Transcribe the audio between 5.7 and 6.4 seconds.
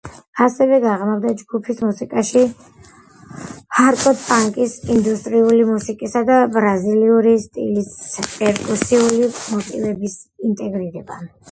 მუსიკისა